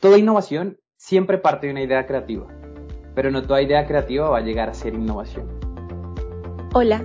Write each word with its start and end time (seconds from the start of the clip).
Toda 0.00 0.16
innovación 0.16 0.78
siempre 0.96 1.38
parte 1.38 1.66
de 1.66 1.72
una 1.72 1.82
idea 1.82 2.06
creativa, 2.06 2.46
pero 3.16 3.32
no 3.32 3.42
toda 3.42 3.62
idea 3.62 3.84
creativa 3.84 4.28
va 4.28 4.38
a 4.38 4.42
llegar 4.42 4.68
a 4.68 4.74
ser 4.74 4.94
innovación. 4.94 5.48
Hola, 6.72 7.04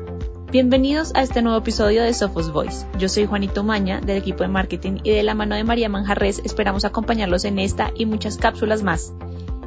bienvenidos 0.52 1.12
a 1.16 1.24
este 1.24 1.42
nuevo 1.42 1.58
episodio 1.58 2.04
de 2.04 2.14
Sophos 2.14 2.54
Voice. 2.54 2.86
Yo 3.00 3.10
soy 3.10 3.26
Juanito 3.26 3.64
Maña 3.64 4.00
del 4.00 4.18
equipo 4.18 4.44
de 4.44 4.50
marketing 4.50 5.00
y 5.02 5.10
de 5.10 5.24
la 5.24 5.34
mano 5.34 5.56
de 5.56 5.64
María 5.64 5.90
Manjarres 5.90 6.38
esperamos 6.46 6.86
acompañarlos 6.86 7.46
en 7.46 7.58
esta 7.58 7.92
y 7.96 8.06
muchas 8.06 8.38
cápsulas 8.38 8.84
más. 8.84 9.12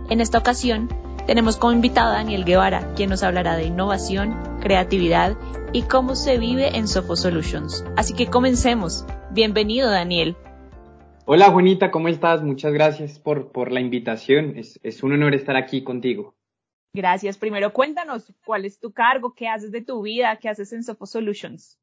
En 0.08 0.20
esta 0.20 0.38
ocasión 0.38 0.88
tenemos 1.26 1.56
como 1.56 1.72
invitado 1.72 2.12
a 2.12 2.18
Daniel 2.18 2.44
Guevara, 2.44 2.94
quien 2.94 3.10
nos 3.10 3.24
hablará 3.24 3.56
de 3.56 3.64
innovación, 3.64 4.36
creatividad 4.60 5.36
y 5.72 5.82
cómo 5.82 6.14
se 6.14 6.38
vive 6.38 6.76
en 6.76 6.86
Sophos 6.86 7.22
Solutions. 7.22 7.84
Así 7.96 8.14
que 8.14 8.28
comencemos. 8.28 9.04
Bienvenido, 9.32 9.90
Daniel. 9.90 10.36
Hola 11.28 11.50
Juanita, 11.50 11.90
¿cómo 11.90 12.06
estás? 12.06 12.44
Muchas 12.44 12.72
gracias 12.72 13.18
por, 13.18 13.50
por 13.50 13.72
la 13.72 13.80
invitación. 13.80 14.56
Es, 14.56 14.78
es 14.84 15.02
un 15.02 15.12
honor 15.12 15.34
estar 15.34 15.56
aquí 15.56 15.82
contigo. 15.82 16.36
Gracias. 16.94 17.36
Primero 17.36 17.72
cuéntanos 17.72 18.32
cuál 18.44 18.64
es 18.64 18.78
tu 18.78 18.92
cargo, 18.92 19.34
qué 19.34 19.48
haces 19.48 19.72
de 19.72 19.82
tu 19.82 20.02
vida, 20.02 20.38
qué 20.40 20.48
haces 20.48 20.72
en 20.72 20.84
Sophos 20.84 21.10
Solutions. 21.10 21.80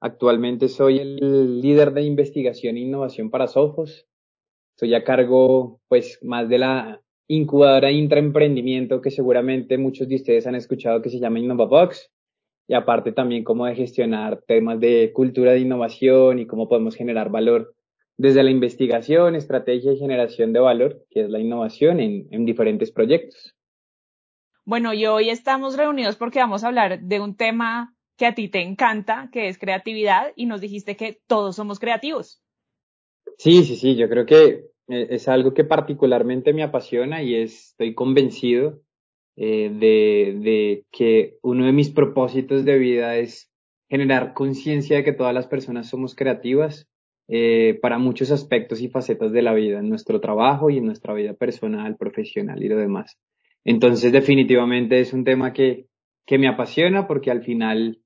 Actualmente 0.00 0.68
soy 0.68 0.98
el 0.98 1.62
líder 1.62 1.94
de 1.94 2.02
investigación 2.02 2.76
e 2.76 2.80
innovación 2.80 3.30
para 3.30 3.46
Sophos. 3.46 4.06
Estoy 4.76 4.94
a 4.94 5.02
cargo, 5.02 5.80
pues, 5.88 6.18
más 6.20 6.50
de 6.50 6.58
la 6.58 7.00
incubadora 7.26 7.88
de 7.88 7.94
intraemprendimiento 7.94 9.00
que 9.00 9.10
seguramente 9.10 9.78
muchos 9.78 10.08
de 10.08 10.16
ustedes 10.16 10.46
han 10.46 10.56
escuchado 10.56 11.00
que 11.00 11.08
se 11.08 11.20
llama 11.20 11.38
InnovaBox. 11.38 12.10
Y 12.68 12.74
aparte 12.74 13.12
también 13.12 13.44
cómo 13.44 13.64
de 13.64 13.76
gestionar 13.76 14.42
temas 14.46 14.78
de 14.78 15.10
cultura 15.14 15.52
de 15.52 15.60
innovación 15.60 16.38
y 16.38 16.46
cómo 16.46 16.68
podemos 16.68 16.96
generar 16.96 17.30
valor 17.30 17.73
desde 18.16 18.42
la 18.42 18.50
investigación, 18.50 19.34
estrategia 19.34 19.92
y 19.92 19.98
generación 19.98 20.52
de 20.52 20.60
valor, 20.60 21.04
que 21.10 21.22
es 21.22 21.30
la 21.30 21.40
innovación 21.40 22.00
en, 22.00 22.28
en 22.30 22.44
diferentes 22.44 22.92
proyectos. 22.92 23.54
Bueno, 24.64 24.94
y 24.94 25.04
hoy 25.06 25.30
estamos 25.30 25.76
reunidos 25.76 26.16
porque 26.16 26.38
vamos 26.38 26.64
a 26.64 26.68
hablar 26.68 27.00
de 27.00 27.20
un 27.20 27.36
tema 27.36 27.94
que 28.16 28.26
a 28.26 28.34
ti 28.34 28.48
te 28.48 28.62
encanta, 28.62 29.28
que 29.32 29.48
es 29.48 29.58
creatividad, 29.58 30.32
y 30.36 30.46
nos 30.46 30.60
dijiste 30.60 30.96
que 30.96 31.20
todos 31.26 31.56
somos 31.56 31.78
creativos. 31.78 32.40
Sí, 33.38 33.64
sí, 33.64 33.76
sí, 33.76 33.96
yo 33.96 34.08
creo 34.08 34.24
que 34.24 34.66
eh, 34.88 35.06
es 35.10 35.28
algo 35.28 35.52
que 35.52 35.64
particularmente 35.64 36.52
me 36.52 36.62
apasiona 36.62 37.22
y 37.22 37.34
estoy 37.34 37.94
convencido 37.94 38.80
eh, 39.36 39.70
de, 39.70 40.38
de 40.40 40.86
que 40.92 41.38
uno 41.42 41.66
de 41.66 41.72
mis 41.72 41.90
propósitos 41.90 42.64
de 42.64 42.78
vida 42.78 43.16
es 43.16 43.50
generar 43.90 44.32
conciencia 44.32 44.96
de 44.96 45.04
que 45.04 45.12
todas 45.12 45.34
las 45.34 45.48
personas 45.48 45.88
somos 45.88 46.14
creativas 46.14 46.88
eh, 47.28 47.78
para 47.80 47.98
muchos 47.98 48.30
aspectos 48.30 48.80
y 48.80 48.88
facetas 48.88 49.32
de 49.32 49.42
la 49.42 49.54
vida, 49.54 49.78
en 49.78 49.88
nuestro 49.88 50.20
trabajo 50.20 50.70
y 50.70 50.78
en 50.78 50.86
nuestra 50.86 51.14
vida 51.14 51.34
personal, 51.34 51.96
profesional 51.96 52.62
y 52.62 52.68
lo 52.68 52.76
demás. 52.76 53.18
Entonces, 53.64 54.12
definitivamente 54.12 55.00
es 55.00 55.12
un 55.12 55.24
tema 55.24 55.52
que, 55.52 55.86
que 56.26 56.38
me 56.38 56.48
apasiona 56.48 57.06
porque 57.06 57.30
al 57.30 57.42
final 57.42 58.00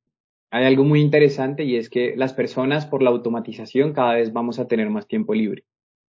hay 0.50 0.64
algo 0.64 0.84
muy 0.84 1.00
interesante 1.00 1.64
y 1.64 1.76
es 1.76 1.90
que 1.90 2.14
las 2.16 2.32
personas 2.32 2.86
por 2.86 3.02
la 3.02 3.10
automatización 3.10 3.92
cada 3.92 4.14
vez 4.14 4.32
vamos 4.32 4.58
a 4.58 4.66
tener 4.66 4.88
más 4.88 5.06
tiempo 5.06 5.34
libre. 5.34 5.64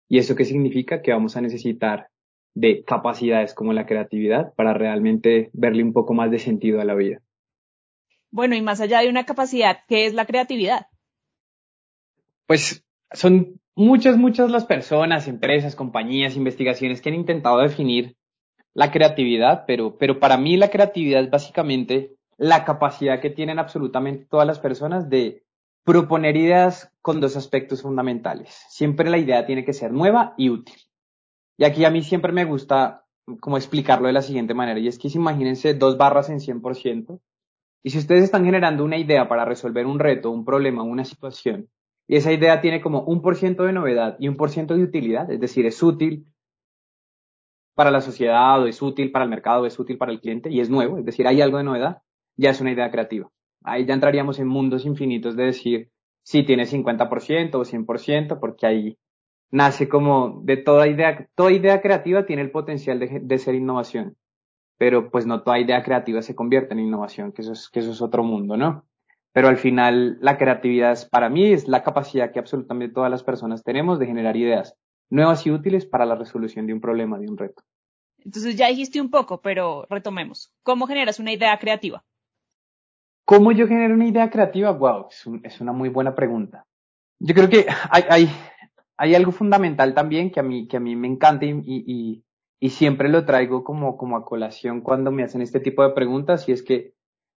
¿Y 0.08 0.18
eso 0.18 0.34
qué 0.34 0.44
significa? 0.44 1.02
Que 1.02 1.12
vamos 1.12 1.36
a 1.36 1.40
necesitar 1.40 2.08
de 2.54 2.84
capacidades 2.84 3.54
como 3.54 3.72
la 3.72 3.86
creatividad 3.86 4.54
para 4.54 4.72
realmente 4.72 5.50
verle 5.52 5.82
un 5.82 5.92
poco 5.92 6.14
más 6.14 6.30
de 6.30 6.38
sentido 6.38 6.80
a 6.80 6.84
la 6.84 6.94
vida. 6.94 7.20
Bueno, 8.30 8.56
y 8.56 8.62
más 8.62 8.80
allá 8.80 9.00
de 9.00 9.08
una 9.08 9.24
capacidad, 9.24 9.78
¿qué 9.88 10.06
es 10.06 10.14
la 10.14 10.26
creatividad? 10.26 10.86
Pues 12.46 12.85
son 13.12 13.60
muchas, 13.74 14.16
muchas 14.16 14.50
las 14.50 14.64
personas, 14.64 15.28
empresas, 15.28 15.76
compañías, 15.76 16.36
investigaciones 16.36 17.00
que 17.00 17.10
han 17.10 17.14
intentado 17.14 17.58
definir 17.58 18.16
la 18.74 18.90
creatividad, 18.90 19.64
pero, 19.66 19.96
pero 19.96 20.20
para 20.20 20.36
mí 20.36 20.56
la 20.56 20.70
creatividad 20.70 21.22
es 21.22 21.30
básicamente 21.30 22.16
la 22.36 22.64
capacidad 22.64 23.20
que 23.20 23.30
tienen 23.30 23.58
absolutamente 23.58 24.26
todas 24.26 24.46
las 24.46 24.58
personas 24.58 25.08
de 25.08 25.42
proponer 25.84 26.36
ideas 26.36 26.92
con 27.00 27.20
dos 27.20 27.36
aspectos 27.36 27.82
fundamentales. 27.82 28.64
Siempre 28.68 29.08
la 29.08 29.18
idea 29.18 29.46
tiene 29.46 29.64
que 29.64 29.72
ser 29.72 29.92
nueva 29.92 30.34
y 30.36 30.50
útil. 30.50 30.76
Y 31.56 31.64
aquí 31.64 31.84
a 31.84 31.90
mí 31.90 32.02
siempre 32.02 32.32
me 32.32 32.44
gusta 32.44 33.04
como 33.40 33.56
explicarlo 33.56 34.06
de 34.06 34.12
la 34.12 34.22
siguiente 34.22 34.54
manera, 34.54 34.78
y 34.78 34.88
es 34.88 34.98
que 34.98 35.08
imagínense 35.08 35.74
dos 35.74 35.96
barras 35.96 36.28
en 36.30 36.38
100%, 36.38 37.20
y 37.82 37.90
si 37.90 37.98
ustedes 37.98 38.24
están 38.24 38.44
generando 38.44 38.84
una 38.84 38.98
idea 38.98 39.28
para 39.28 39.44
resolver 39.44 39.86
un 39.86 39.98
reto, 39.98 40.30
un 40.30 40.44
problema, 40.44 40.82
una 40.82 41.04
situación, 41.04 41.68
y 42.08 42.16
esa 42.16 42.32
idea 42.32 42.60
tiene 42.60 42.80
como 42.80 43.02
un 43.02 43.22
por 43.22 43.36
ciento 43.36 43.64
de 43.64 43.72
novedad 43.72 44.16
y 44.18 44.28
un 44.28 44.36
por 44.36 44.50
ciento 44.50 44.76
de 44.76 44.84
utilidad, 44.84 45.30
es 45.30 45.40
decir, 45.40 45.66
es 45.66 45.82
útil 45.82 46.26
para 47.74 47.90
la 47.90 48.00
sociedad 48.00 48.62
o 48.62 48.66
es 48.66 48.80
útil 48.80 49.10
para 49.10 49.24
el 49.24 49.30
mercado 49.30 49.62
o 49.62 49.66
es 49.66 49.78
útil 49.78 49.98
para 49.98 50.12
el 50.12 50.20
cliente 50.20 50.50
y 50.50 50.60
es 50.60 50.70
nuevo, 50.70 50.98
es 50.98 51.04
decir, 51.04 51.26
hay 51.26 51.40
algo 51.40 51.58
de 51.58 51.64
novedad, 51.64 52.02
ya 52.36 52.50
es 52.50 52.60
una 52.60 52.72
idea 52.72 52.90
creativa. 52.90 53.30
Ahí 53.62 53.84
ya 53.84 53.94
entraríamos 53.94 54.38
en 54.38 54.46
mundos 54.46 54.86
infinitos 54.86 55.36
de 55.36 55.44
decir 55.44 55.90
si 56.22 56.42
tiene 56.42 56.64
50% 56.64 57.54
o 57.54 57.64
100%, 57.64 58.40
porque 58.40 58.66
ahí 58.66 58.98
nace 59.50 59.88
como 59.88 60.40
de 60.42 60.56
toda 60.56 60.88
idea, 60.88 61.28
toda 61.34 61.52
idea 61.52 61.80
creativa 61.80 62.26
tiene 62.26 62.42
el 62.42 62.50
potencial 62.50 62.98
de, 62.98 63.38
ser 63.38 63.54
innovación, 63.54 64.16
pero 64.76 65.10
pues 65.10 65.26
no 65.26 65.42
toda 65.42 65.60
idea 65.60 65.82
creativa 65.82 66.22
se 66.22 66.34
convierte 66.34 66.74
en 66.74 66.80
innovación, 66.80 67.32
eso 67.36 67.52
es, 67.52 67.68
que 67.68 67.80
eso 67.80 67.92
es 67.92 68.02
otro 68.02 68.24
mundo, 68.24 68.56
¿no? 68.56 68.86
Pero 69.36 69.48
al 69.48 69.58
final 69.58 70.16
la 70.22 70.38
creatividad 70.38 71.10
para 71.10 71.28
mí 71.28 71.52
es 71.52 71.68
la 71.68 71.82
capacidad 71.82 72.32
que 72.32 72.38
absolutamente 72.38 72.94
todas 72.94 73.10
las 73.10 73.22
personas 73.22 73.62
tenemos 73.62 73.98
de 73.98 74.06
generar 74.06 74.34
ideas 74.34 74.78
nuevas 75.10 75.46
y 75.46 75.50
útiles 75.50 75.84
para 75.84 76.06
la 76.06 76.14
resolución 76.14 76.66
de 76.66 76.72
un 76.72 76.80
problema, 76.80 77.18
de 77.18 77.28
un 77.28 77.36
reto. 77.36 77.62
Entonces 78.24 78.56
ya 78.56 78.68
dijiste 78.68 78.98
un 78.98 79.10
poco, 79.10 79.42
pero 79.42 79.84
retomemos. 79.90 80.54
¿Cómo 80.62 80.86
generas 80.86 81.20
una 81.20 81.34
idea 81.34 81.58
creativa? 81.58 82.02
¿Cómo 83.26 83.52
yo 83.52 83.68
genero 83.68 83.92
una 83.92 84.06
idea 84.06 84.30
creativa? 84.30 84.70
Wow, 84.70 85.08
es, 85.10 85.24
es 85.42 85.60
una 85.60 85.72
muy 85.72 85.90
buena 85.90 86.14
pregunta. 86.14 86.64
Yo 87.18 87.34
creo 87.34 87.50
que 87.50 87.66
hay, 87.90 88.04
hay, 88.08 88.30
hay, 88.96 89.14
algo 89.14 89.32
fundamental 89.32 89.92
también 89.92 90.30
que 90.30 90.40
a 90.40 90.44
mí, 90.44 90.66
que 90.66 90.78
a 90.78 90.80
mí 90.80 90.96
me 90.96 91.08
encanta 91.08 91.44
y, 91.44 91.60
y, 91.66 92.24
y 92.58 92.70
siempre 92.70 93.10
lo 93.10 93.26
traigo 93.26 93.64
como, 93.64 93.98
como 93.98 94.16
a 94.16 94.24
colación 94.24 94.80
cuando 94.80 95.12
me 95.12 95.24
hacen 95.24 95.42
este 95.42 95.60
tipo 95.60 95.82
de 95.82 95.90
preguntas 95.92 96.48
y 96.48 96.52
es 96.52 96.62
que 96.62 96.95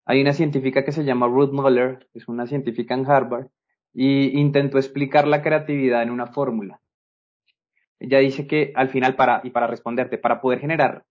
hay 0.09 0.23
una 0.23 0.33
científica 0.33 0.87
que 0.87 0.93
se 0.93 1.05
llama 1.05 1.27
Ruth 1.27 1.53
Muller, 1.53 2.09
es 2.15 2.29
una 2.29 2.47
científica 2.47 2.95
en 2.95 3.05
Harvard, 3.05 3.49
y 3.93 4.41
intentó 4.41 4.79
explicar 4.79 5.29
la 5.29 5.43
creatividad 5.43 6.03
en 6.03 6.11
una 6.11 6.27
fórmula. 6.27 6.81
Ella 8.01 8.19
dice 8.21 8.47
que 8.47 8.73
al 8.75 8.89
final, 8.89 9.17
para, 9.17 9.43
y 9.45 9.51
para 9.51 9.67
responderte, 9.67 10.17
para 10.17 10.41
poder 10.41 10.61
generar 10.61 11.05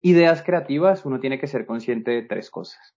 ideas 0.00 0.42
creativas, 0.42 1.04
uno 1.04 1.20
tiene 1.20 1.38
que 1.38 1.48
ser 1.48 1.66
consciente 1.66 2.12
de 2.12 2.22
tres 2.22 2.50
cosas. 2.50 2.96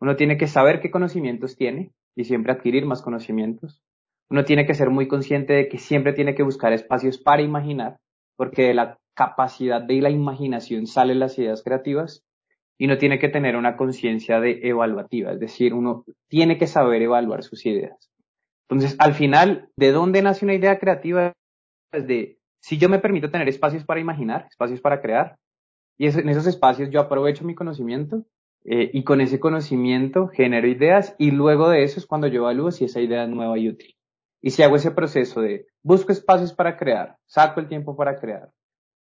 Uno 0.00 0.16
tiene 0.16 0.38
que 0.38 0.46
saber 0.46 0.80
qué 0.80 0.90
conocimientos 0.90 1.54
tiene 1.54 1.92
y 2.16 2.24
siempre 2.24 2.52
adquirir 2.52 2.86
más 2.86 3.02
conocimientos. 3.02 3.82
Uno 4.30 4.46
tiene 4.46 4.64
que 4.64 4.72
ser 4.72 4.88
muy 4.88 5.06
consciente 5.06 5.52
de 5.52 5.68
que 5.68 5.76
siempre 5.76 6.14
tiene 6.14 6.34
que 6.34 6.44
buscar 6.44 6.72
espacios 6.72 7.18
para 7.18 7.42
imaginar, 7.42 7.98
porque 8.36 8.62
de 8.62 8.74
la 8.74 8.98
capacidad 9.12 9.82
de 9.82 10.00
la 10.00 10.08
imaginación 10.08 10.86
salen 10.86 11.18
las 11.18 11.38
ideas 11.38 11.62
creativas 11.62 12.24
y 12.78 12.86
no 12.86 12.96
tiene 12.96 13.18
que 13.18 13.28
tener 13.28 13.56
una 13.56 13.76
conciencia 13.76 14.40
de 14.40 14.60
evaluativa, 14.62 15.32
es 15.32 15.40
decir, 15.40 15.74
uno 15.74 16.04
tiene 16.28 16.56
que 16.58 16.68
saber 16.68 17.02
evaluar 17.02 17.42
sus 17.42 17.66
ideas. 17.66 18.08
Entonces, 18.68 18.96
al 19.00 19.14
final, 19.14 19.68
¿de 19.76 19.90
dónde 19.90 20.22
nace 20.22 20.44
una 20.44 20.54
idea 20.54 20.78
creativa? 20.78 21.32
Es 21.92 22.06
de, 22.06 22.38
si 22.60 22.78
yo 22.78 22.88
me 22.88 23.00
permito 23.00 23.30
tener 23.30 23.48
espacios 23.48 23.84
para 23.84 24.00
imaginar, 24.00 24.46
espacios 24.48 24.80
para 24.80 25.00
crear, 25.00 25.36
y 25.98 26.06
en 26.06 26.28
esos 26.28 26.46
espacios 26.46 26.90
yo 26.90 27.00
aprovecho 27.00 27.44
mi 27.44 27.56
conocimiento 27.56 28.24
eh, 28.64 28.90
y 28.92 29.02
con 29.02 29.20
ese 29.20 29.40
conocimiento 29.40 30.28
genero 30.28 30.68
ideas 30.68 31.16
y 31.18 31.32
luego 31.32 31.68
de 31.70 31.82
eso 31.82 31.98
es 31.98 32.06
cuando 32.06 32.28
yo 32.28 32.42
evalúo 32.42 32.70
si 32.70 32.84
esa 32.84 33.00
idea 33.00 33.24
es 33.24 33.30
nueva 33.30 33.58
y 33.58 33.68
útil. 33.68 33.96
Y 34.40 34.50
si 34.50 34.62
hago 34.62 34.76
ese 34.76 34.92
proceso 34.92 35.40
de 35.40 35.66
busco 35.82 36.12
espacios 36.12 36.52
para 36.52 36.76
crear, 36.76 37.16
saco 37.26 37.58
el 37.58 37.66
tiempo 37.66 37.96
para 37.96 38.20
crear, 38.20 38.52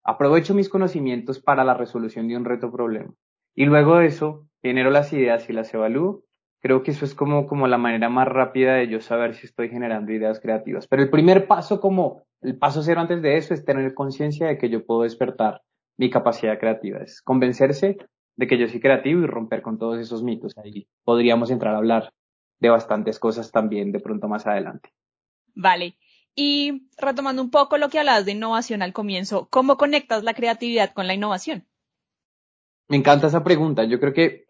aprovecho 0.06 0.53
mis 0.53 0.70
conocimientos 0.70 1.41
para 1.41 1.66
la 1.66 1.73
resolución 1.73 2.29
de 2.29 2.38
un 2.38 2.46
reto 2.46 2.72
problema 2.72 3.14
y 3.55 3.66
luego 3.66 3.97
de 3.97 4.07
eso, 4.07 4.47
genero 4.61 4.91
las 4.91 5.11
ideas 5.13 5.49
y 5.49 5.53
las 5.53 5.73
evalúo. 5.73 6.23
Creo 6.61 6.84
que 6.84 6.91
eso 6.91 7.05
es 7.05 7.16
como, 7.16 7.47
como 7.47 7.67
la 7.67 7.78
manera 7.78 8.09
más 8.09 8.28
rápida 8.28 8.73
de 8.73 8.87
yo 8.87 8.99
saber 8.99 9.35
si 9.35 9.46
estoy 9.46 9.69
generando 9.69 10.11
ideas 10.11 10.40
creativas. 10.40 10.87
Pero 10.87 11.03
el 11.03 11.09
primer 11.09 11.47
paso, 11.47 11.79
como 11.79 12.23
el 12.41 12.57
paso 12.57 12.81
cero 12.84 13.02
antes 13.02 13.22
de 13.22 13.37
eso, 13.37 13.53
es 13.53 13.63
tener 13.63 13.93
conciencia 13.93 14.47
de 14.47 14.57
que 14.57 14.69
yo 14.69 14.85
puedo 14.85 15.03
despertar 15.03 15.61
mi 15.97 16.09
capacidad 16.09 16.59
creativa. 16.59 16.99
Es 16.99 17.22
convencerse 17.22 17.97
de 18.35 18.47
que 18.47 18.57
yo 18.57 18.67
soy 18.67 18.79
creativo 18.79 19.22
y 19.22 19.28
romper 19.28 19.61
con 19.61 19.78
todos 19.78 19.99
esos 19.99 20.23
mitos. 20.23 20.53
Ahí 20.57 20.87
podríamos 21.03 21.52
entrar 21.52 21.75
a 21.75 21.78
hablar 21.78 22.13
de 22.59 22.69
bastantes 22.69 23.19
cosas 23.19 23.52
también 23.52 23.91
de 23.91 23.99
pronto 23.99 24.28
más 24.28 24.47
adelante. 24.47 24.90
Vale. 25.53 25.97
Y 26.35 26.90
retomando 26.97 27.41
un 27.41 27.52
poco 27.52 27.78
lo 27.78 27.90
que 27.90 27.99
hablabas 27.99 28.25
de 28.25 28.34
innovación 28.34 28.81
al 28.81 28.91
comienzo, 28.91 29.47
¿cómo 29.49 29.78
conectas 29.78 30.23
la 30.23 30.34
creatividad 30.34 30.93
con 30.93 31.07
la 31.07 31.13
innovación? 31.13 31.66
Me 32.87 32.97
encanta 32.97 33.28
esa 33.28 33.43
pregunta. 33.43 33.84
Yo 33.84 33.99
creo 33.99 34.14
que 34.14 34.46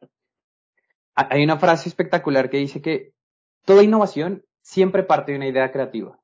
hay 1.16 1.44
una 1.44 1.58
frase 1.58 1.88
espectacular 1.88 2.50
que 2.50 2.58
dice 2.58 2.82
que 2.82 3.14
toda 3.66 3.84
innovación 3.84 4.44
siempre 4.62 5.04
parte 5.04 5.32
de 5.32 5.38
una 5.38 5.48
idea 5.48 5.72
creativa, 5.72 6.20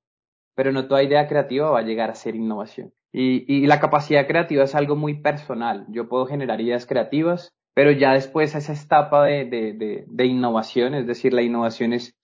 pero 0.55 0.71
no 0.71 0.87
toda 0.87 1.03
idea 1.03 1.27
creativa 1.27 1.69
va 1.69 1.79
a 1.79 1.83
llegar 1.83 2.09
a 2.09 2.15
ser 2.15 2.35
innovación. 2.35 2.93
Y, 3.13 3.67
la 3.67 3.79
capacidad 3.79 4.25
creativa 4.25 4.63
es 4.63 4.73
algo 4.73 4.95
muy 4.95 5.21
personal. 5.21 5.85
Yo 5.89 6.07
puedo 6.07 6.25
generar 6.25 6.61
ideas 6.61 6.85
creativas, 6.85 7.53
pero 7.73 7.91
ya 7.91 8.13
después 8.13 8.55
esa 8.55 8.73
etapa 8.73 9.25
de, 9.25 10.05
innovación, 10.25 10.93
es 10.95 11.07
decir, 11.07 11.33
la 11.33 11.41
innovación 11.41 11.93
es 11.93 12.17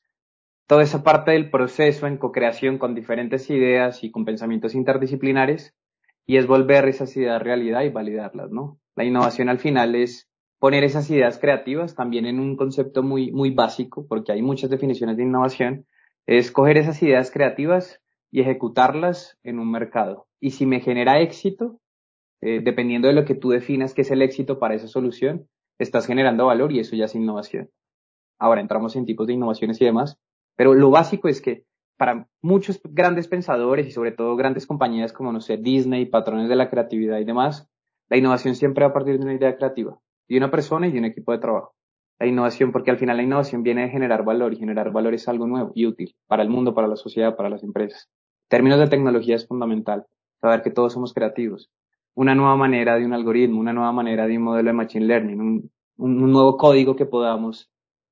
toda 0.65 0.83
esa 0.83 1.03
parte 1.03 1.31
del 1.31 1.49
proceso 1.49 2.07
en 2.07 2.17
co-creación 2.17 2.77
con 2.77 2.95
diferentes 2.95 3.49
ideas 3.49 4.03
y 4.03 4.11
con 4.11 4.25
pensamientos 4.25 4.75
interdisciplinares, 4.75 5.73
y 6.25 6.37
es 6.37 6.47
volver 6.47 6.87
esas 6.87 7.15
ideas 7.15 7.41
realidad 7.41 7.83
y 7.83 7.89
validarlas, 7.89 8.51
¿no? 8.51 8.79
La 8.97 9.05
innovación 9.05 9.47
al 9.47 9.59
final 9.59 9.93
es 9.93 10.27
poner 10.57 10.83
esas 10.83 11.07
ideas 11.11 11.37
creativas 11.37 11.93
también 11.93 12.25
en 12.25 12.39
un 12.39 12.55
concepto 12.57 13.03
muy, 13.03 13.31
muy 13.31 13.51
básico, 13.51 14.07
porque 14.07 14.31
hay 14.31 14.41
muchas 14.41 14.71
definiciones 14.71 15.17
de 15.17 15.23
innovación, 15.23 15.85
es 16.25 16.51
coger 16.51 16.77
esas 16.77 17.01
ideas 17.03 17.29
creativas 17.29 18.01
y 18.31 18.41
ejecutarlas 18.41 19.37
en 19.43 19.59
un 19.59 19.69
mercado. 19.69 20.25
Y 20.39 20.49
si 20.49 20.65
me 20.65 20.79
genera 20.79 21.21
éxito, 21.21 21.79
eh, 22.41 22.59
dependiendo 22.63 23.07
de 23.07 23.13
lo 23.13 23.23
que 23.23 23.35
tú 23.35 23.51
definas 23.51 23.93
que 23.93 24.01
es 24.01 24.09
el 24.09 24.23
éxito 24.23 24.57
para 24.57 24.73
esa 24.73 24.87
solución, 24.87 25.47
estás 25.77 26.07
generando 26.07 26.47
valor 26.47 26.71
y 26.71 26.79
eso 26.79 26.95
ya 26.95 27.05
es 27.05 27.13
innovación. 27.13 27.69
Ahora 28.39 28.61
entramos 28.61 28.95
en 28.95 29.05
tipos 29.05 29.27
de 29.27 29.33
innovaciones 29.33 29.79
y 29.79 29.85
demás, 29.85 30.17
pero 30.55 30.73
lo 30.73 30.89
básico 30.89 31.27
es 31.27 31.39
que 31.39 31.65
para 31.97 32.27
muchos 32.41 32.81
grandes 32.83 33.27
pensadores 33.27 33.85
y 33.85 33.91
sobre 33.91 34.11
todo 34.11 34.35
grandes 34.35 34.65
compañías 34.65 35.13
como, 35.13 35.31
no 35.31 35.39
sé, 35.39 35.57
Disney, 35.57 36.07
patrones 36.07 36.49
de 36.49 36.55
la 36.55 36.71
creatividad 36.71 37.19
y 37.19 37.25
demás, 37.25 37.69
la 38.09 38.17
innovación 38.17 38.55
siempre 38.55 38.83
va 38.85 38.91
a 38.91 38.93
partir 38.93 39.17
de 39.17 39.25
una 39.25 39.33
idea 39.33 39.55
creativa, 39.55 39.99
de 40.27 40.37
una 40.37 40.51
persona 40.51 40.87
y 40.87 40.91
de 40.91 40.99
un 40.99 41.05
equipo 41.05 41.31
de 41.31 41.39
trabajo. 41.39 41.73
La 42.19 42.27
innovación, 42.27 42.71
porque 42.71 42.91
al 42.91 42.97
final 42.97 43.17
la 43.17 43.23
innovación 43.23 43.63
viene 43.63 43.83
de 43.83 43.89
generar 43.89 44.23
valor 44.23 44.53
y 44.53 44.57
generar 44.57 44.91
valor 44.91 45.13
es 45.13 45.27
algo 45.27 45.47
nuevo 45.47 45.71
y 45.75 45.85
útil 45.85 46.15
para 46.27 46.43
el 46.43 46.49
mundo, 46.49 46.73
para 46.73 46.87
la 46.87 46.95
sociedad, 46.95 47.35
para 47.35 47.49
las 47.49 47.63
empresas 47.63 48.09
términos 48.47 48.79
de 48.79 48.87
tecnología 48.87 49.35
es 49.35 49.47
fundamental, 49.47 50.05
saber 50.41 50.61
que 50.61 50.71
todos 50.71 50.93
somos 50.93 51.13
creativos. 51.13 51.69
Una 52.15 52.33
nueva 52.33 52.55
manera 52.55 52.95
de 52.95 53.05
un 53.05 53.13
algoritmo, 53.13 53.59
una 53.59 53.73
nueva 53.73 53.91
manera 53.91 54.25
de 54.27 54.37
un 54.37 54.43
modelo 54.43 54.69
de 54.69 54.73
machine 54.73 55.05
learning, 55.05 55.39
un, 55.39 55.71
un 55.97 56.31
nuevo 56.31 56.57
código 56.57 56.95
que 56.95 57.05
podamos, 57.05 57.69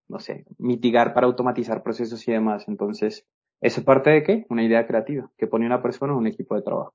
no 0.07 0.19
sé, 0.19 0.45
mitigar 0.57 1.13
para 1.13 1.27
automatizar 1.27 1.81
procesos 1.81 2.27
y 2.27 2.31
demás. 2.31 2.67
Entonces, 2.67 3.25
¿eso 3.61 3.83
parte 3.83 4.11
de 4.11 4.23
qué? 4.23 4.45
Una 4.49 4.63
idea 4.63 4.85
creativa 4.85 5.31
que 5.37 5.47
pone 5.47 5.65
una 5.65 5.81
persona 5.81 6.13
o 6.13 6.17
un 6.17 6.27
equipo 6.27 6.55
de 6.55 6.61
trabajo. 6.61 6.93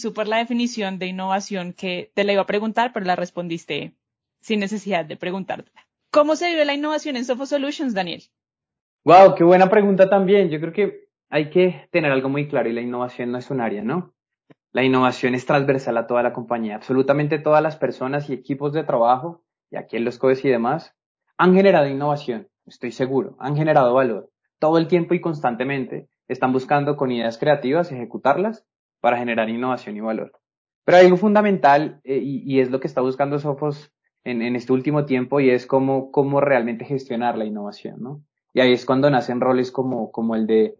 Súper 0.00 0.28
la 0.28 0.38
definición 0.38 0.98
de 0.98 1.08
innovación 1.08 1.74
que 1.74 2.10
te 2.14 2.24
la 2.24 2.32
iba 2.32 2.40
a 2.40 2.46
preguntar, 2.46 2.92
pero 2.94 3.04
la 3.04 3.16
respondiste 3.16 3.94
sin 4.40 4.58
necesidad 4.58 5.04
de 5.04 5.18
preguntártela. 5.18 5.86
¿Cómo 6.10 6.36
se 6.36 6.48
vive 6.48 6.64
la 6.64 6.72
innovación 6.72 7.16
en 7.16 7.26
Sofo 7.26 7.44
Solutions, 7.44 7.92
Daniel? 7.92 8.22
Wow, 9.04 9.34
qué 9.34 9.44
buena 9.44 9.68
pregunta 9.68 10.08
también. 10.08 10.48
Yo 10.48 10.58
creo 10.58 10.72
que 10.72 11.08
hay 11.28 11.50
que 11.50 11.86
tener 11.90 12.12
algo 12.12 12.30
muy 12.30 12.48
claro 12.48 12.70
y 12.70 12.72
la 12.72 12.80
innovación 12.80 13.30
no 13.30 13.36
es 13.36 13.50
un 13.50 13.60
área, 13.60 13.82
¿no? 13.82 14.14
La 14.72 14.82
innovación 14.82 15.34
es 15.34 15.44
transversal 15.44 15.98
a 15.98 16.06
toda 16.06 16.22
la 16.22 16.32
compañía. 16.32 16.76
Absolutamente 16.76 17.38
todas 17.38 17.62
las 17.62 17.76
personas 17.76 18.30
y 18.30 18.32
equipos 18.32 18.72
de 18.72 18.84
trabajo, 18.84 19.44
y 19.70 19.76
aquí 19.76 19.98
en 19.98 20.06
los 20.06 20.16
CODES 20.16 20.46
y 20.46 20.48
demás, 20.48 20.96
han 21.36 21.54
generado 21.54 21.86
innovación, 21.86 22.48
estoy 22.64 22.92
seguro, 22.92 23.36
han 23.38 23.54
generado 23.54 23.92
valor. 23.92 24.30
Todo 24.58 24.78
el 24.78 24.88
tiempo 24.88 25.12
y 25.12 25.20
constantemente 25.20 26.08
están 26.26 26.54
buscando 26.54 26.96
con 26.96 27.12
ideas 27.12 27.36
creativas 27.36 27.92
ejecutarlas 27.92 28.64
para 29.00 29.18
generar 29.18 29.48
innovación 29.48 29.96
y 29.96 30.00
valor. 30.00 30.32
Pero 30.84 30.98
hay 30.98 31.04
algo 31.04 31.16
fundamental 31.16 32.00
eh, 32.04 32.20
y, 32.22 32.60
es 32.60 32.70
lo 32.70 32.80
que 32.80 32.86
está 32.86 33.00
buscando 33.00 33.38
Sofos 33.38 33.92
en, 34.24 34.42
en, 34.42 34.56
este 34.56 34.72
último 34.72 35.04
tiempo 35.04 35.40
y 35.40 35.50
es 35.50 35.66
cómo, 35.66 36.10
cómo 36.10 36.40
realmente 36.40 36.84
gestionar 36.84 37.38
la 37.38 37.44
innovación, 37.44 38.02
¿no? 38.02 38.22
Y 38.52 38.60
ahí 38.60 38.72
es 38.72 38.84
cuando 38.84 39.10
nacen 39.10 39.40
roles 39.40 39.70
como, 39.70 40.10
como 40.10 40.34
el 40.34 40.46
de 40.46 40.76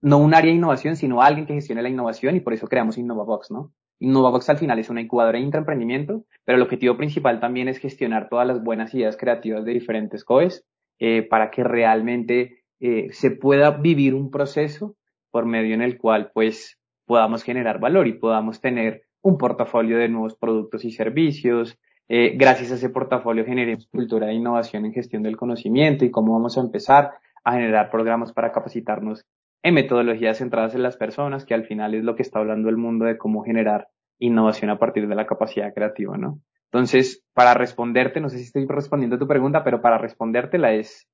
no 0.00 0.18
un 0.18 0.34
área 0.34 0.50
de 0.50 0.56
innovación, 0.56 0.96
sino 0.96 1.22
alguien 1.22 1.46
que 1.46 1.54
gestione 1.54 1.82
la 1.82 1.88
innovación 1.88 2.36
y 2.36 2.40
por 2.40 2.54
eso 2.54 2.66
creamos 2.66 2.98
InnovaBox, 2.98 3.50
¿no? 3.50 3.72
InnovaBox 4.00 4.48
al 4.50 4.58
final 4.58 4.78
es 4.78 4.90
una 4.90 5.00
incubadora 5.00 5.38
de 5.38 5.44
intraemprendimiento, 5.44 6.24
pero 6.44 6.56
el 6.56 6.62
objetivo 6.62 6.96
principal 6.96 7.40
también 7.40 7.68
es 7.68 7.78
gestionar 7.78 8.28
todas 8.28 8.46
las 8.46 8.62
buenas 8.62 8.94
ideas 8.94 9.16
creativas 9.16 9.64
de 9.64 9.72
diferentes 9.72 10.24
COEs 10.24 10.64
eh, 10.98 11.22
para 11.22 11.50
que 11.50 11.64
realmente 11.64 12.64
eh, 12.80 13.08
se 13.12 13.30
pueda 13.30 13.70
vivir 13.70 14.14
un 14.14 14.30
proceso 14.30 14.96
por 15.30 15.46
medio 15.46 15.74
en 15.74 15.82
el 15.82 15.98
cual 15.98 16.30
pues 16.32 16.78
podamos 17.06 17.42
generar 17.42 17.80
valor 17.80 18.06
y 18.06 18.14
podamos 18.14 18.60
tener 18.60 19.02
un 19.22 19.38
portafolio 19.38 19.98
de 19.98 20.08
nuevos 20.08 20.36
productos 20.36 20.84
y 20.84 20.90
servicios. 20.90 21.78
Eh, 22.08 22.34
gracias 22.36 22.70
a 22.72 22.74
ese 22.74 22.90
portafolio 22.90 23.44
generemos 23.44 23.86
cultura 23.86 24.26
de 24.26 24.34
innovación 24.34 24.84
en 24.84 24.92
gestión 24.92 25.22
del 25.22 25.36
conocimiento 25.36 26.04
y 26.04 26.10
cómo 26.10 26.34
vamos 26.34 26.58
a 26.58 26.60
empezar 26.60 27.12
a 27.42 27.52
generar 27.52 27.90
programas 27.90 28.32
para 28.32 28.52
capacitarnos 28.52 29.24
en 29.62 29.74
metodologías 29.74 30.38
centradas 30.38 30.74
en 30.74 30.82
las 30.82 30.98
personas, 30.98 31.46
que 31.46 31.54
al 31.54 31.64
final 31.64 31.94
es 31.94 32.04
lo 32.04 32.16
que 32.16 32.22
está 32.22 32.38
hablando 32.38 32.68
el 32.68 32.76
mundo 32.76 33.06
de 33.06 33.16
cómo 33.16 33.42
generar 33.42 33.88
innovación 34.18 34.70
a 34.70 34.78
partir 34.78 35.08
de 35.08 35.14
la 35.14 35.26
capacidad 35.26 35.72
creativa, 35.72 36.18
¿no? 36.18 36.40
Entonces, 36.70 37.24
para 37.32 37.54
responderte, 37.54 38.20
no 38.20 38.28
sé 38.28 38.38
si 38.38 38.44
estoy 38.44 38.66
respondiendo 38.66 39.16
a 39.16 39.18
tu 39.18 39.26
pregunta, 39.26 39.64
pero 39.64 39.80
para 39.80 39.96
respondértela 39.96 40.72
es, 40.72 41.08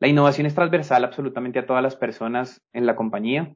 la 0.00 0.08
innovación 0.08 0.46
es 0.46 0.54
transversal 0.54 1.04
absolutamente 1.04 1.58
a 1.58 1.66
todas 1.66 1.82
las 1.82 1.96
personas 1.96 2.62
en 2.72 2.84
la 2.84 2.94
compañía. 2.94 3.54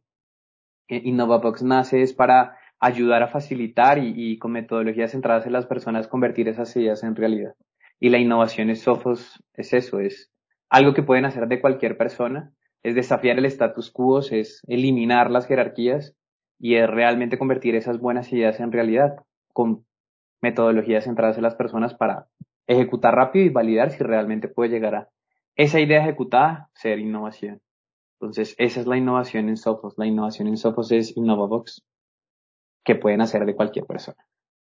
Eh, 0.93 1.01
InnovaBox 1.05 1.63
nace 1.63 2.03
es 2.03 2.13
para 2.13 2.59
ayudar 2.79 3.23
a 3.23 3.29
facilitar 3.29 3.97
y, 3.97 4.39
con 4.39 4.53
metodologías 4.53 5.13
centradas 5.13 5.47
en 5.47 5.53
las 5.53 5.65
personas 5.65 6.07
convertir 6.07 6.49
esas 6.49 6.77
ideas 6.77 7.03
en 7.03 7.17
realidad. 7.17 7.55
Y 7.99 8.11
la 8.11 8.19
innovación 8.19 8.69
es 8.69 8.85
es 9.55 9.73
eso, 9.73 10.01
es 10.01 10.31
algo 10.69 10.93
que 10.93 11.03
pueden 11.03 11.25
hacer 11.25 11.49
de 11.49 11.63
cualquier 11.63 11.97
persona 11.97 12.53
es 12.83 12.95
desafiar 12.95 13.39
el 13.39 13.47
status 13.47 13.91
quo, 13.91 14.19
es 14.19 14.61
eliminar 14.67 15.31
las 15.31 15.47
jerarquías 15.47 16.15
y 16.59 16.75
es 16.75 16.91
realmente 16.91 17.39
convertir 17.39 17.75
esas 17.75 17.99
buenas 17.99 18.31
ideas 18.31 18.61
en 18.61 18.71
realidad 18.71 19.17
con 19.55 19.87
metodologías 20.43 21.05
centradas 21.05 21.39
en 21.39 21.45
las 21.45 21.55
personas 21.55 21.95
para 21.95 22.27
ejecutar 22.67 23.15
rápido 23.15 23.47
y 23.47 23.49
validar 23.49 23.93
si 23.93 24.03
realmente 24.03 24.49
puede 24.49 24.71
llegar 24.71 24.95
a 24.95 25.09
esa 25.57 25.81
idea 25.81 26.03
ejecutada 26.03 26.69
ser 26.75 26.99
innovación. 26.99 27.63
Entonces, 28.23 28.55
esa 28.57 28.81
es 28.81 28.87
la 28.87 28.97
innovación 28.97 29.49
en 29.49 29.57
Sophos. 29.57 29.95
La 29.97 30.07
innovación 30.07 30.47
en 30.47 30.57
Sophos 30.57 30.93
es 30.93 31.17
InnovaBox, 31.17 31.83
que 32.85 32.95
pueden 32.95 33.21
hacer 33.21 33.45
de 33.47 33.57
cualquier 33.57 33.85
persona 33.85 34.25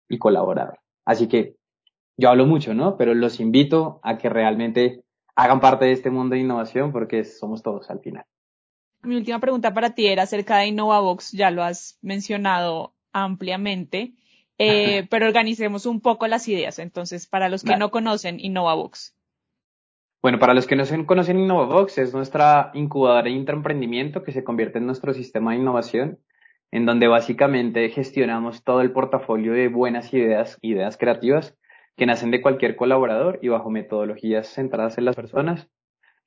y 0.08 0.18
colaborar. 0.18 0.80
Así 1.04 1.28
que 1.28 1.58
yo 2.16 2.30
hablo 2.30 2.46
mucho, 2.46 2.74
¿no? 2.74 2.96
Pero 2.96 3.14
los 3.14 3.42
invito 3.42 4.00
a 4.04 4.18
que 4.18 4.30
realmente 4.30 5.04
hagan 5.36 5.60
parte 5.60 5.84
de 5.84 5.92
este 5.92 6.12
mundo 6.12 6.36
de 6.36 6.42
innovación 6.42 6.94
porque 6.94 7.26
somos 7.26 7.62
todos 7.62 7.90
al 7.90 8.00
final. 8.00 8.24
Mi 9.02 9.18
última 9.18 9.40
pregunta 9.40 9.74
para 9.74 9.96
ti 9.96 10.08
era 10.08 10.24
acerca 10.24 10.60
de 10.60 10.68
InnovaBox, 10.68 11.34
ya 11.34 11.52
lo 11.52 11.62
has 11.62 12.00
mencionado 12.02 12.94
ampliamente, 13.12 14.14
eh, 14.60 15.06
pero 15.10 15.28
organicemos 15.28 15.86
un 15.86 16.00
poco 16.00 16.26
las 16.28 16.48
ideas. 16.48 16.80
Entonces, 16.80 17.28
para 17.28 17.50
los 17.50 17.64
que 17.64 17.76
no 17.76 17.92
conocen 17.92 18.40
InnovaBox. 18.40 19.14
Bueno, 20.22 20.38
para 20.38 20.54
los 20.54 20.68
que 20.68 20.76
no 20.76 20.84
conocen 21.08 21.40
InnovaBox, 21.40 21.98
es 21.98 22.14
nuestra 22.14 22.70
incubadora 22.76 23.24
de 23.24 23.32
intraemprendimiento 23.32 24.22
que 24.22 24.32
se 24.32 24.44
convierte 24.44 24.78
en 24.78 24.86
nuestro 24.86 25.14
sistema 25.14 25.52
de 25.52 25.58
innovación, 25.58 26.20
en 26.70 26.86
donde 26.86 27.08
básicamente 27.08 27.90
gestionamos 27.90 28.64
todo 28.64 28.82
el 28.82 28.92
portafolio 28.92 29.54
de 29.54 29.68
buenas 29.68 30.14
ideas, 30.14 30.60
ideas 30.62 30.98
creativas, 30.98 31.58
que 31.98 32.06
nacen 32.06 32.30
de 32.30 32.42
cualquier 32.42 32.76
colaborador 32.76 33.40
y 33.42 33.48
bajo 33.48 33.72
metodologías 33.72 34.48
centradas 34.48 35.00
en 35.00 35.06
las 35.06 35.16
personas, 35.16 35.70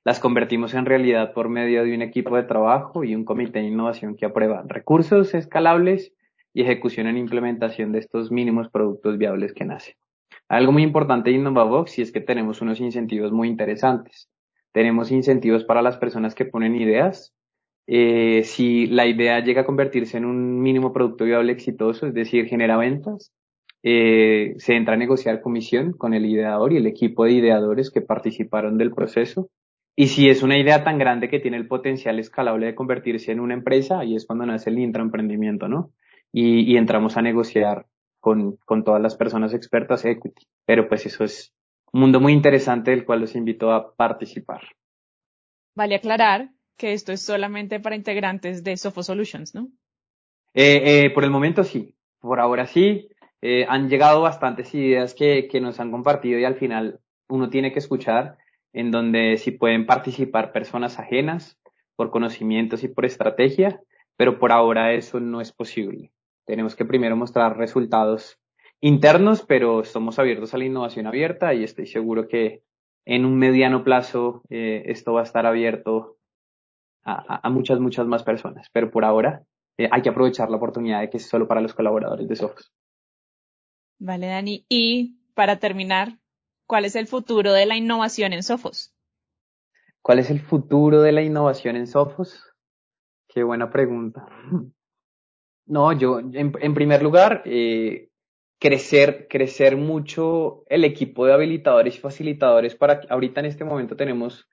las 0.04 0.20
convertimos 0.20 0.74
en 0.74 0.86
realidad 0.86 1.32
por 1.32 1.48
medio 1.48 1.84
de 1.84 1.94
un 1.94 2.02
equipo 2.02 2.36
de 2.36 2.42
trabajo 2.42 3.04
y 3.04 3.14
un 3.14 3.24
comité 3.24 3.60
de 3.60 3.68
innovación 3.68 4.16
que 4.16 4.26
aprueba 4.26 4.64
recursos 4.66 5.34
escalables 5.34 6.12
y 6.52 6.62
ejecución 6.62 7.06
en 7.06 7.16
implementación 7.16 7.92
de 7.92 8.00
estos 8.00 8.30
mínimos 8.30 8.68
productos 8.68 9.16
viables 9.16 9.54
que 9.54 9.64
nacen. 9.64 9.94
Algo 10.48 10.72
muy 10.72 10.82
importante 10.82 11.30
de 11.30 11.36
InnovaBox 11.36 11.98
y 11.98 12.02
es 12.02 12.12
que 12.12 12.20
tenemos 12.20 12.60
unos 12.60 12.80
incentivos 12.80 13.32
muy 13.32 13.48
interesantes. 13.48 14.28
Tenemos 14.72 15.10
incentivos 15.10 15.64
para 15.64 15.82
las 15.82 15.96
personas 15.96 16.34
que 16.34 16.44
ponen 16.44 16.76
ideas. 16.76 17.32
Eh, 17.86 18.42
si 18.44 18.86
la 18.86 19.06
idea 19.06 19.40
llega 19.40 19.62
a 19.62 19.66
convertirse 19.66 20.16
en 20.16 20.24
un 20.24 20.60
mínimo 20.60 20.92
producto 20.92 21.24
viable 21.24 21.52
exitoso, 21.52 22.06
es 22.06 22.14
decir, 22.14 22.46
genera 22.46 22.76
ventas, 22.76 23.32
eh, 23.82 24.54
se 24.56 24.74
entra 24.74 24.94
a 24.94 24.96
negociar 24.96 25.42
comisión 25.42 25.92
con 25.92 26.14
el 26.14 26.26
ideador 26.26 26.72
y 26.72 26.78
el 26.78 26.86
equipo 26.86 27.24
de 27.24 27.32
ideadores 27.32 27.90
que 27.90 28.00
participaron 28.00 28.78
del 28.78 28.92
proceso. 28.92 29.50
Y 29.96 30.08
si 30.08 30.28
es 30.28 30.42
una 30.42 30.58
idea 30.58 30.82
tan 30.82 30.98
grande 30.98 31.28
que 31.28 31.38
tiene 31.38 31.56
el 31.56 31.68
potencial 31.68 32.18
escalable 32.18 32.66
de 32.66 32.74
convertirse 32.74 33.30
en 33.32 33.40
una 33.40 33.54
empresa, 33.54 34.00
ahí 34.00 34.16
es 34.16 34.26
cuando 34.26 34.44
nace 34.44 34.70
el 34.70 34.78
intraemprendimiento, 34.78 35.68
¿no? 35.68 35.92
Y, 36.32 36.60
y 36.72 36.76
entramos 36.76 37.16
a 37.16 37.22
negociar 37.22 37.86
con, 38.24 38.56
con 38.64 38.84
todas 38.84 39.02
las 39.02 39.16
personas 39.16 39.52
expertas 39.52 40.06
equity. 40.06 40.46
Pero 40.64 40.88
pues 40.88 41.04
eso 41.04 41.24
es 41.24 41.52
un 41.92 42.00
mundo 42.00 42.20
muy 42.20 42.32
interesante 42.32 42.90
del 42.90 43.04
cual 43.04 43.20
los 43.20 43.36
invito 43.36 43.70
a 43.70 43.94
participar. 43.94 44.62
Vale 45.76 45.96
aclarar 45.96 46.48
que 46.78 46.94
esto 46.94 47.12
es 47.12 47.20
solamente 47.20 47.80
para 47.80 47.96
integrantes 47.96 48.64
de 48.64 48.78
Sofo 48.78 49.02
Solutions, 49.02 49.54
¿no? 49.54 49.68
Eh, 50.54 51.04
eh, 51.04 51.10
por 51.10 51.24
el 51.24 51.30
momento 51.30 51.64
sí. 51.64 51.96
Por 52.18 52.40
ahora 52.40 52.66
sí. 52.66 53.08
Eh, 53.42 53.66
han 53.68 53.90
llegado 53.90 54.22
bastantes 54.22 54.74
ideas 54.74 55.12
que, 55.12 55.46
que 55.46 55.60
nos 55.60 55.78
han 55.78 55.90
compartido 55.90 56.38
y 56.38 56.46
al 56.46 56.54
final 56.54 57.00
uno 57.28 57.50
tiene 57.50 57.72
que 57.72 57.80
escuchar 57.80 58.38
en 58.72 58.90
donde 58.90 59.36
si 59.36 59.50
pueden 59.50 59.84
participar 59.84 60.50
personas 60.50 60.98
ajenas 60.98 61.58
por 61.94 62.10
conocimientos 62.10 62.84
y 62.84 62.88
por 62.88 63.04
estrategia, 63.04 63.82
pero 64.16 64.38
por 64.38 64.50
ahora 64.50 64.94
eso 64.94 65.20
no 65.20 65.42
es 65.42 65.52
posible. 65.52 66.10
Tenemos 66.44 66.76
que 66.76 66.84
primero 66.84 67.16
mostrar 67.16 67.56
resultados 67.56 68.38
internos, 68.80 69.44
pero 69.46 69.80
estamos 69.80 70.18
abiertos 70.18 70.54
a 70.54 70.58
la 70.58 70.64
innovación 70.64 71.06
abierta 71.06 71.54
y 71.54 71.64
estoy 71.64 71.86
seguro 71.86 72.28
que 72.28 72.62
en 73.06 73.24
un 73.24 73.38
mediano 73.38 73.84
plazo 73.84 74.42
eh, 74.50 74.84
esto 74.86 75.12
va 75.12 75.20
a 75.20 75.24
estar 75.24 75.46
abierto 75.46 76.18
a, 77.04 77.50
muchas, 77.50 77.80
muchas 77.80 78.06
más 78.06 78.22
personas. 78.22 78.68
Pero 78.72 78.90
por 78.90 79.04
ahora 79.04 79.44
eh, 79.76 79.88
hay 79.90 80.02
que 80.02 80.08
aprovechar 80.08 80.50
la 80.50 80.56
oportunidad 80.56 81.00
de 81.00 81.10
que 81.10 81.18
es 81.18 81.28
solo 81.28 81.46
para 81.46 81.60
los 81.60 81.74
colaboradores 81.74 82.28
de 82.28 82.36
Sophos. 82.36 82.72
Vale, 83.98 84.26
Dani. 84.26 84.64
Y 84.68 85.18
para 85.34 85.58
terminar, 85.58 86.18
¿cuál 86.66 86.84
es 86.84 86.96
el 86.96 87.06
futuro 87.06 87.52
de 87.52 87.66
la 87.66 87.76
innovación 87.76 88.32
en 88.32 88.42
Sophos? 88.42 88.94
¿Cuál 90.02 90.18
es 90.18 90.30
el 90.30 90.40
futuro 90.40 91.00
de 91.00 91.12
la 91.12 91.22
innovación 91.22 91.76
en 91.76 91.86
Sophos? 91.86 92.42
Qué 93.28 93.42
buena 93.42 93.70
pregunta. 93.70 94.26
No, 95.66 95.92
yo, 95.92 96.18
en, 96.20 96.52
en 96.60 96.74
primer 96.74 97.02
lugar, 97.02 97.42
eh, 97.46 98.08
crecer, 98.58 99.26
crecer 99.28 99.76
mucho 99.76 100.64
el 100.68 100.84
equipo 100.84 101.26
de 101.26 101.32
habilitadores 101.32 101.96
y 101.96 102.00
facilitadores 102.00 102.74
para 102.74 103.00
ahorita 103.08 103.40
en 103.40 103.46
este 103.46 103.64
momento 103.64 103.96
tenemos 103.96 104.48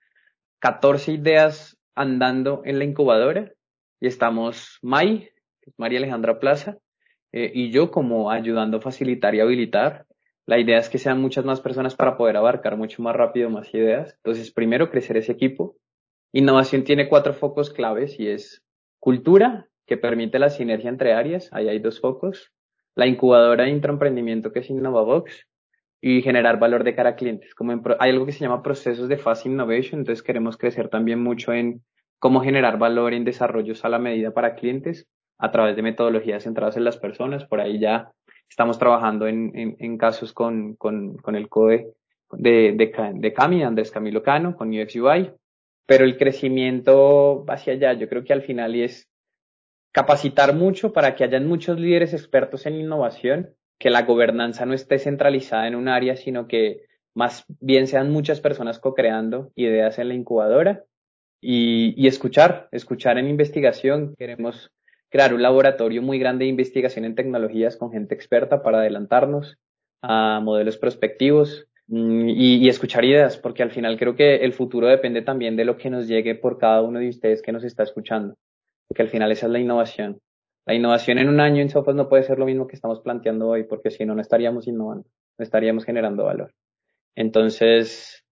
14 0.60 1.12
ideas 1.12 1.78
andando 1.94 2.62
en 2.64 2.78
la 2.78 2.84
incubadora 2.84 3.52
y 4.00 4.06
estamos 4.06 4.78
May, 4.82 5.30
María 5.76 5.98
Alejandra 5.98 6.38
Plaza, 6.38 6.78
eh, 7.32 7.50
y 7.54 7.70
yo 7.70 7.90
como 7.90 8.30
ayudando 8.30 8.78
a 8.78 8.80
facilitar 8.80 9.34
y 9.34 9.40
habilitar. 9.40 10.06
La 10.44 10.58
idea 10.58 10.78
es 10.78 10.88
que 10.88 10.98
sean 10.98 11.20
muchas 11.20 11.44
más 11.44 11.60
personas 11.60 11.94
para 11.94 12.16
poder 12.16 12.36
abarcar 12.36 12.76
mucho 12.76 13.00
más 13.00 13.14
rápido 13.14 13.48
más 13.48 13.72
ideas. 13.72 14.14
Entonces, 14.16 14.50
primero, 14.50 14.90
crecer 14.90 15.16
ese 15.16 15.32
equipo. 15.32 15.76
Innovación 16.32 16.82
tiene 16.82 17.08
cuatro 17.08 17.32
focos 17.32 17.70
claves 17.70 18.18
y 18.18 18.28
es 18.28 18.62
cultura, 18.98 19.68
que 19.92 19.98
permite 19.98 20.38
la 20.38 20.48
sinergia 20.48 20.88
entre 20.88 21.12
áreas. 21.12 21.50
Ahí 21.52 21.68
hay 21.68 21.78
dos 21.78 22.00
focos 22.00 22.50
la 22.94 23.06
incubadora 23.06 23.64
de 23.64 23.70
intraemprendimiento 23.70 24.52
que 24.52 24.60
es 24.60 24.70
InnovaBox 24.70 25.46
y 26.00 26.22
generar 26.22 26.58
valor 26.58 26.82
de 26.82 26.94
cara 26.94 27.10
a 27.10 27.16
clientes. 27.16 27.54
Como 27.54 27.80
hay 27.98 28.10
algo 28.10 28.24
que 28.24 28.32
se 28.32 28.40
llama 28.40 28.62
procesos 28.62 29.08
de 29.08 29.18
Fast 29.18 29.46
Innovation, 29.46 30.00
entonces 30.00 30.22
queremos 30.22 30.56
crecer 30.56 30.88
también 30.88 31.22
mucho 31.22 31.52
en 31.52 31.82
cómo 32.18 32.40
generar 32.40 32.78
valor 32.78 33.12
en 33.14 33.24
desarrollos 33.24 33.84
a 33.84 33.88
la 33.88 33.98
medida 33.98 34.32
para 34.32 34.54
clientes 34.54 35.06
a 35.38 35.50
través 35.50 35.76
de 35.76 35.82
metodologías 35.82 36.44
centradas 36.44 36.76
en 36.76 36.84
las 36.84 36.96
personas. 36.96 37.44
Por 37.44 37.60
ahí 37.60 37.78
ya 37.78 38.12
estamos 38.48 38.78
trabajando 38.78 39.26
en, 39.26 39.76
en, 39.78 39.98
casos 39.98 40.32
con, 40.32 40.74
con, 40.76 41.16
con, 41.18 41.36
el 41.36 41.48
CODE 41.48 41.88
de, 42.32 42.72
de, 42.72 43.12
de 43.14 43.32
Cami, 43.32 43.62
Andrés 43.62 43.90
Camilo 43.90 44.22
Cano, 44.22 44.56
con 44.56 44.68
UX 44.68 44.96
UI, 44.96 45.32
pero 45.86 46.04
el 46.04 46.16
crecimiento 46.16 47.44
hacia 47.48 47.74
allá, 47.74 47.92
yo 47.94 48.08
creo 48.08 48.24
que 48.24 48.32
al 48.32 48.42
final 48.42 48.74
es 48.74 49.11
capacitar 49.92 50.54
mucho 50.54 50.92
para 50.92 51.14
que 51.14 51.24
hayan 51.24 51.46
muchos 51.46 51.78
líderes 51.78 52.14
expertos 52.14 52.66
en 52.66 52.80
innovación, 52.80 53.54
que 53.78 53.90
la 53.90 54.02
gobernanza 54.02 54.64
no 54.66 54.74
esté 54.74 54.98
centralizada 54.98 55.68
en 55.68 55.74
un 55.74 55.88
área, 55.88 56.16
sino 56.16 56.48
que 56.48 56.86
más 57.14 57.44
bien 57.60 57.86
sean 57.86 58.10
muchas 58.10 58.40
personas 58.40 58.78
co-creando 58.78 59.52
ideas 59.54 59.98
en 59.98 60.08
la 60.08 60.14
incubadora 60.14 60.84
y, 61.40 61.94
y, 62.02 62.06
escuchar, 62.06 62.68
escuchar 62.72 63.18
en 63.18 63.28
investigación. 63.28 64.14
Queremos 64.16 64.72
crear 65.10 65.34
un 65.34 65.42
laboratorio 65.42 66.00
muy 66.00 66.18
grande 66.18 66.46
de 66.46 66.50
investigación 66.50 67.04
en 67.04 67.14
tecnologías 67.14 67.76
con 67.76 67.92
gente 67.92 68.14
experta 68.14 68.62
para 68.62 68.78
adelantarnos 68.78 69.58
a 70.00 70.40
modelos 70.40 70.78
prospectivos 70.78 71.66
mm, 71.88 72.30
y, 72.30 72.56
y 72.64 72.68
escuchar 72.68 73.04
ideas, 73.04 73.36
porque 73.36 73.62
al 73.62 73.72
final 73.72 73.98
creo 73.98 74.16
que 74.16 74.36
el 74.36 74.54
futuro 74.54 74.86
depende 74.86 75.20
también 75.20 75.54
de 75.56 75.66
lo 75.66 75.76
que 75.76 75.90
nos 75.90 76.08
llegue 76.08 76.34
por 76.34 76.56
cada 76.56 76.80
uno 76.80 76.98
de 76.98 77.10
ustedes 77.10 77.42
que 77.42 77.52
nos 77.52 77.64
está 77.64 77.82
escuchando 77.82 78.36
porque 78.92 79.04
al 79.04 79.08
final 79.08 79.32
esa 79.32 79.46
es 79.46 79.52
la 79.52 79.58
innovación. 79.58 80.20
La 80.66 80.74
innovación 80.74 81.16
en 81.16 81.30
un 81.30 81.40
año 81.40 81.62
en 81.62 81.70
Sophos 81.70 81.94
no 81.94 82.10
puede 82.10 82.24
ser 82.24 82.38
lo 82.38 82.44
mismo 82.44 82.66
que 82.66 82.76
estamos 82.76 83.00
planteando 83.00 83.48
hoy, 83.48 83.64
porque 83.64 83.90
si 83.90 84.04
no, 84.04 84.14
no 84.14 84.20
estaríamos 84.20 84.68
innovando, 84.68 85.08
no 85.38 85.42
estaríamos 85.42 85.86
generando 85.86 86.24
valor. 86.24 86.52
Entonces, 87.14 88.22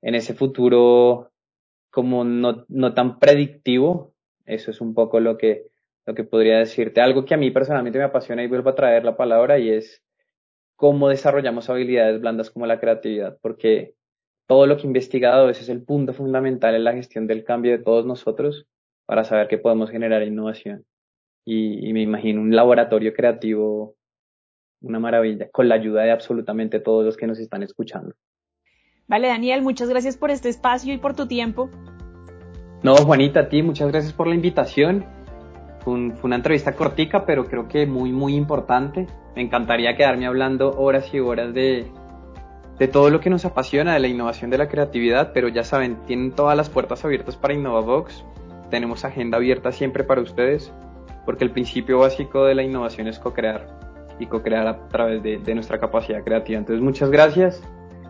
en 0.00 0.14
ese 0.14 0.32
futuro, 0.32 1.32
como 1.90 2.24
no, 2.24 2.64
no 2.68 2.94
tan 2.94 3.18
predictivo, 3.18 4.14
eso 4.46 4.70
es 4.70 4.80
un 4.80 4.94
poco 4.94 5.20
lo 5.20 5.36
que, 5.36 5.66
lo 6.06 6.14
que 6.14 6.24
podría 6.24 6.60
decirte. 6.60 7.02
Algo 7.02 7.26
que 7.26 7.34
a 7.34 7.36
mí 7.36 7.50
personalmente 7.50 7.98
me 7.98 8.06
apasiona 8.06 8.42
y 8.42 8.48
vuelvo 8.48 8.70
a 8.70 8.74
traer 8.74 9.04
la 9.04 9.18
palabra 9.18 9.58
y 9.58 9.68
es 9.68 10.02
cómo 10.76 11.10
desarrollamos 11.10 11.68
habilidades 11.68 12.22
blandas 12.22 12.50
como 12.50 12.64
la 12.64 12.80
creatividad, 12.80 13.36
porque 13.42 13.92
todo 14.46 14.66
lo 14.66 14.78
que 14.78 14.84
he 14.84 14.86
investigado, 14.86 15.50
ese 15.50 15.60
es 15.60 15.68
el 15.68 15.84
punto 15.84 16.14
fundamental 16.14 16.74
en 16.74 16.84
la 16.84 16.94
gestión 16.94 17.26
del 17.26 17.44
cambio 17.44 17.72
de 17.72 17.84
todos 17.84 18.06
nosotros, 18.06 18.66
para 19.06 19.24
saber 19.24 19.48
que 19.48 19.58
podemos 19.58 19.90
generar 19.90 20.22
innovación. 20.22 20.84
Y, 21.44 21.92
me 21.92 22.02
imagino 22.02 22.40
un 22.40 22.54
laboratorio 22.54 23.14
creativo, 23.14 23.94
una 24.80 24.98
maravilla, 24.98 25.48
con 25.52 25.68
la 25.68 25.76
ayuda 25.76 26.02
de 26.02 26.10
absolutamente 26.10 26.80
todos 26.80 27.04
los 27.04 27.16
que 27.16 27.28
nos 27.28 27.38
están 27.38 27.62
escuchando. 27.62 28.14
Vale, 29.06 29.28
Daniel, 29.28 29.62
muchas 29.62 29.88
gracias 29.88 30.16
por 30.16 30.32
este 30.32 30.48
espacio 30.48 30.92
y 30.92 30.98
por 30.98 31.14
tu 31.14 31.28
tiempo. 31.28 31.70
No, 32.82 32.96
Juanita, 32.96 33.40
a 33.40 33.48
ti, 33.48 33.62
muchas 33.62 33.92
gracias 33.92 34.12
por 34.12 34.26
la 34.26 34.34
invitación. 34.34 35.06
Fue, 35.84 36.10
fue, 36.16 36.24
una 36.24 36.36
entrevista 36.36 36.74
cortica, 36.74 37.24
pero 37.24 37.44
creo 37.44 37.68
que 37.68 37.86
muy, 37.86 38.10
muy 38.10 38.34
importante. 38.34 39.06
Me 39.36 39.42
encantaría 39.42 39.96
quedarme 39.96 40.26
hablando 40.26 40.72
horas 40.72 41.14
y 41.14 41.20
horas 41.20 41.54
de, 41.54 41.86
de 42.80 42.88
todo 42.88 43.10
lo 43.10 43.20
que 43.20 43.30
nos 43.30 43.44
apasiona, 43.44 43.94
de 43.94 44.00
la 44.00 44.08
innovación, 44.08 44.50
de 44.50 44.58
la 44.58 44.68
creatividad, 44.68 45.30
pero 45.32 45.46
ya 45.46 45.62
saben, 45.62 46.04
tienen 46.06 46.32
todas 46.32 46.56
las 46.56 46.68
puertas 46.68 47.04
abiertas 47.04 47.36
para 47.36 47.54
InnovaVox 47.54 48.24
tenemos 48.70 49.04
agenda 49.04 49.36
abierta 49.36 49.72
siempre 49.72 50.04
para 50.04 50.20
ustedes, 50.20 50.72
porque 51.24 51.44
el 51.44 51.50
principio 51.50 51.98
básico 51.98 52.44
de 52.44 52.54
la 52.54 52.62
innovación 52.62 53.08
es 53.08 53.18
co-crear 53.18 53.66
y 54.18 54.26
co-crear 54.26 54.66
a 54.66 54.88
través 54.88 55.22
de, 55.22 55.54
nuestra 55.54 55.78
capacidad 55.78 56.22
creativa. 56.22 56.58
Entonces, 56.58 56.82
muchas 56.82 57.10
gracias. 57.10 57.62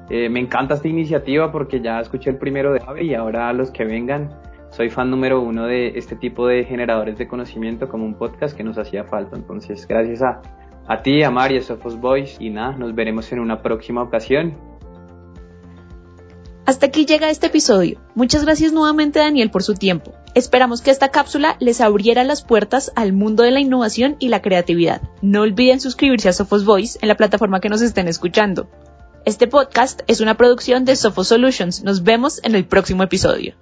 Eh, 0.08 0.28
me 0.28 0.40
encanta 0.40 0.74
esta 0.74 0.88
iniciativa 0.88 1.50
porque 1.50 1.80
ya 1.80 1.98
escuché 2.00 2.30
el 2.30 2.38
primero 2.38 2.72
de 2.72 2.80
Ave 2.86 3.04
y 3.04 3.14
ahora 3.14 3.52
los 3.52 3.72
que 3.72 3.84
vengan, 3.84 4.38
soy 4.70 4.88
fan 4.88 5.10
número 5.10 5.40
uno 5.40 5.66
de 5.66 5.98
este 5.98 6.14
tipo 6.14 6.46
de 6.46 6.64
generadores 6.64 7.18
de 7.18 7.26
conocimiento 7.26 7.88
como 7.88 8.04
un 8.04 8.14
podcast 8.14 8.56
que 8.56 8.62
nos 8.62 8.78
hacía 8.78 9.04
falta. 9.04 9.36
Entonces, 9.36 9.86
gracias 9.88 10.22
a, 10.22 10.42
a 10.86 11.02
ti, 11.02 11.22
a 11.22 11.30
Mari, 11.30 11.58
a 11.58 11.62
Sophos 11.62 11.98
Boys 11.98 12.36
y 12.38 12.50
nada, 12.50 12.76
nos 12.76 12.94
veremos 12.94 13.32
en 13.32 13.40
una 13.40 13.62
próxima 13.62 14.02
ocasión. 14.02 14.56
Hasta 16.66 16.86
aquí 16.86 17.06
llega 17.06 17.30
este 17.30 17.46
episodio. 17.46 17.98
Muchas 18.14 18.44
gracias 18.44 18.72
nuevamente 18.72 19.18
Daniel 19.18 19.50
por 19.50 19.62
su 19.62 19.74
tiempo. 19.74 20.12
Esperamos 20.36 20.82
que 20.82 20.90
esta 20.90 21.08
cápsula 21.08 21.56
les 21.60 21.80
abriera 21.80 22.22
las 22.22 22.42
puertas 22.42 22.92
al 22.94 23.14
mundo 23.14 23.42
de 23.42 23.52
la 23.52 23.60
innovación 23.60 24.16
y 24.18 24.28
la 24.28 24.42
creatividad. 24.42 25.00
No 25.22 25.40
olviden 25.40 25.80
suscribirse 25.80 26.28
a 26.28 26.34
Sophos 26.34 26.66
Voice 26.66 26.98
en 27.00 27.08
la 27.08 27.16
plataforma 27.16 27.58
que 27.58 27.70
nos 27.70 27.80
estén 27.80 28.06
escuchando. 28.06 28.68
Este 29.24 29.46
podcast 29.46 30.02
es 30.08 30.20
una 30.20 30.36
producción 30.36 30.84
de 30.84 30.94
Sophos 30.94 31.28
Solutions. 31.28 31.82
Nos 31.84 32.02
vemos 32.02 32.38
en 32.44 32.54
el 32.54 32.66
próximo 32.66 33.02
episodio. 33.02 33.54